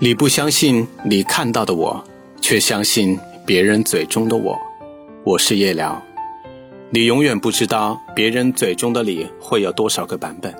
[0.00, 2.04] 你不相信你看到的我，
[2.40, 4.56] 却相信别人嘴中的我。
[5.24, 6.00] 我是夜聊，
[6.90, 10.54] 你永远不知道别人嘴中的你会有多少个版本。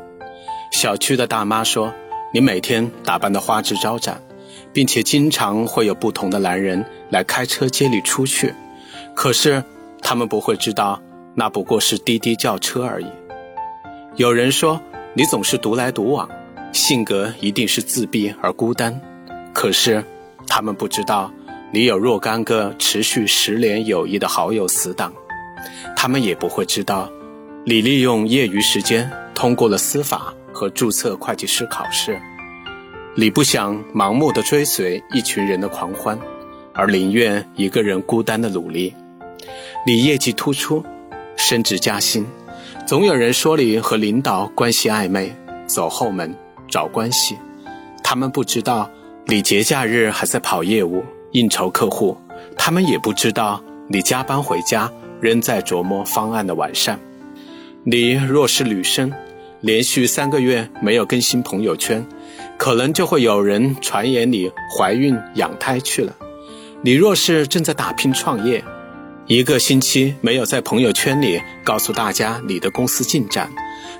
[0.72, 1.95] 小区的大妈说，
[2.32, 4.20] 你每天打扮的花枝招展，
[4.72, 8.52] 并且经常会有不同的男人来开车接你出去。
[9.14, 9.62] 可是
[10.02, 11.00] 他们不会知道，
[11.36, 13.07] 那不过是滴滴叫车而已。
[14.16, 14.80] 有人说
[15.14, 16.29] 你总是独来独往，
[16.73, 19.00] 性格一定是自闭而孤单。
[19.52, 20.04] 可是，
[20.46, 21.32] 他们不知道
[21.72, 25.12] 你有若干个持续十年友谊的好友死党，
[25.96, 27.11] 他们也不会知道，
[27.64, 32.20] 你利用业余时间通过了司法和注册会计师考试。
[33.16, 36.17] 你不想盲目的追随一群人的狂欢，
[36.72, 38.94] 而宁愿一个人孤单的努力。
[39.84, 40.84] 你业绩突出，
[41.36, 42.25] 升职加薪，
[42.86, 45.34] 总有人说你和领导关系暧昧，
[45.67, 46.33] 走后门
[46.69, 47.36] 找关系。
[48.05, 48.89] 他们不知道。
[49.31, 52.17] 你节假日还在跑业务、应酬客户，
[52.57, 56.98] 他们也不知道你加班回家仍在琢磨方案的完善。
[57.85, 59.12] 你若是女生，
[59.61, 62.07] 连续三个月没有更新朋友圈，
[62.57, 66.17] 可能就会有人传言你怀孕养胎去了。
[66.81, 68.65] 你若是正在打拼创业，
[69.27, 73.53] 一个星期没有在朋友圈里告诉大家你的公司进展，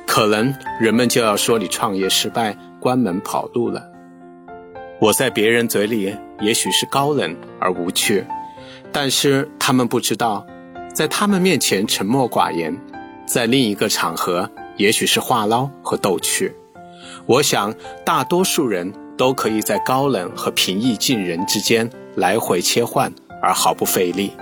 [0.07, 3.98] 可能人们就要说你创业失败、关门跑路了。
[5.01, 8.27] 我在别人嘴里也许是高冷而无趣，
[8.93, 10.45] 但是他们不知道，
[10.93, 12.77] 在他们面前沉默寡言，
[13.25, 16.53] 在另一个场合也许是话唠和逗趣。
[17.27, 24.33] 我想大多数人都可以在高冷和平易近人之间来回切换，而毫不费力。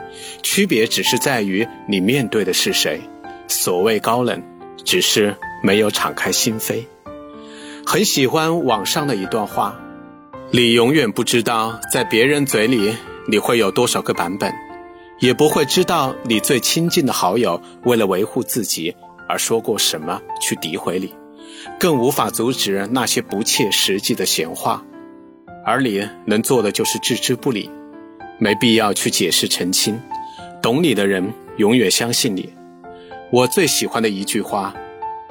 [0.42, 3.02] 区别只是在于你面对的是谁。
[3.46, 4.42] 所谓高冷，
[4.84, 6.84] 只是没有敞开心扉。
[7.84, 9.78] 很喜欢网上的一段话。
[10.52, 12.94] 你永远不知道，在别人嘴里
[13.28, 14.54] 你会有多少个版本，
[15.18, 18.94] 也不会知道你最亲近的好友为了维护自己
[19.28, 21.12] 而说过什么去诋毁你，
[21.80, 24.84] 更无法阻止那些不切实际的闲话，
[25.64, 27.68] 而你能做的就是置之不理，
[28.38, 30.00] 没必要去解释澄清。
[30.62, 32.48] 懂你的人永远相信你。
[33.32, 34.72] 我最喜欢的一句话：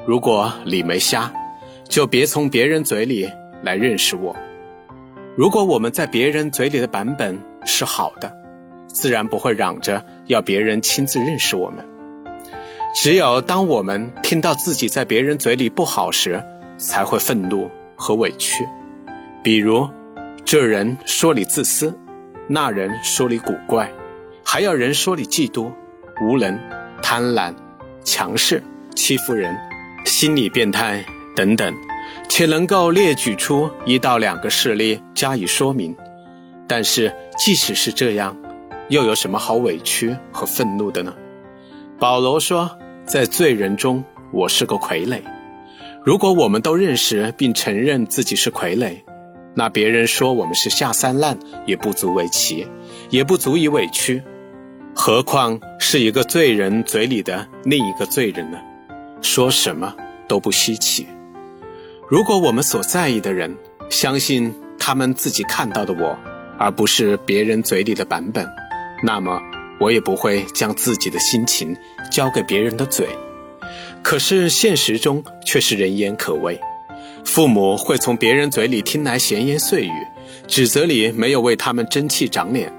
[0.06, 1.32] 如果你没瞎，
[1.88, 3.30] 就别从别人嘴里
[3.64, 4.36] 来认识我。
[5.36, 8.32] 如果我们在别人嘴里的版本是好的，
[8.88, 11.86] 自然不会嚷着要别人亲自认识我们。
[12.96, 16.42] 只有当我们听到自己在别人嘴里不好时，
[16.78, 18.66] 才会愤怒和委屈。
[19.44, 19.90] 比如，
[20.46, 21.94] 这人说你自私，
[22.48, 23.92] 那人说你古怪，
[24.42, 25.70] 还有人说你嫉妒、
[26.22, 26.58] 无能、
[27.02, 27.54] 贪婪、
[28.06, 28.64] 强势、
[28.96, 29.54] 欺负人、
[30.06, 31.04] 心理变态
[31.36, 31.76] 等等。
[32.30, 35.96] 且能够列举出一到两个事例加以说明，
[36.68, 38.36] 但是即使是这样，
[38.90, 41.14] 又有什么好委屈和愤怒的呢？
[42.00, 45.22] 保罗说，在罪人中，我是个傀儡。
[46.04, 49.02] 如果我们都认识并承认自己是傀儡，
[49.54, 52.68] 那别人说我们是下三滥也不足为奇，
[53.10, 54.22] 也不足以委屈，
[54.94, 58.60] 何况是一个罪人嘴里的另一个罪人呢？
[59.22, 59.96] 说什么
[60.28, 61.08] 都不稀奇。
[62.08, 63.58] 如果我们所在意的人
[63.90, 66.16] 相信他们自己看到的我，
[66.60, 68.48] 而不是别人嘴里的版本，
[69.02, 69.42] 那么
[69.80, 71.76] 我也不会将自己的心情
[72.12, 73.08] 交给别人的嘴。
[74.04, 76.62] 可是现实中却是人言可畏，
[77.24, 79.92] 父母会从别人嘴里听来闲言碎语，
[80.46, 82.72] 指责你没有为他们争气长脸。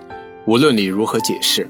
[0.45, 1.69] 无论你如何解释，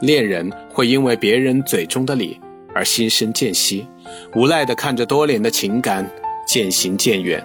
[0.00, 2.40] 恋人会因为别人嘴中的你
[2.72, 3.88] 而心生间隙，
[4.36, 6.08] 无奈地看着多年的情感。
[6.46, 7.42] 渐行渐远，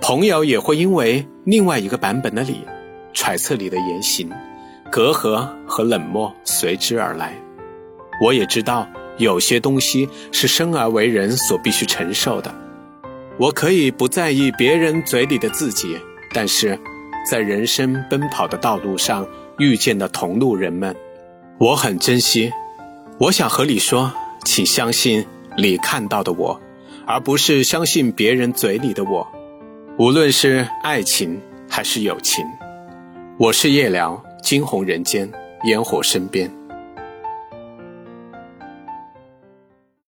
[0.00, 2.60] 朋友也会因为另外一个版本的你，
[3.12, 4.30] 揣测你的言行，
[4.90, 7.34] 隔阂和冷漠随之而来。
[8.22, 12.54] 我也知道有些东西是生而为人所必须承受的。
[13.38, 15.96] 我可以不在意别人嘴里的自己，
[16.32, 16.78] 但是
[17.28, 19.26] 在人生奔跑的道路上
[19.58, 20.94] 遇见的同路人们，
[21.58, 22.52] 我很珍惜。
[23.18, 24.12] 我想和你说，
[24.44, 26.60] 请相信你看到的我。
[27.06, 29.26] 而不是相信别人嘴里的我，
[29.98, 32.44] 无论是爱情还是友情，
[33.38, 35.30] 我是夜聊，惊鸿人间，
[35.64, 36.50] 烟火身边。